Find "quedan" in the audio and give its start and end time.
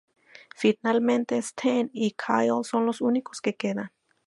3.55-3.91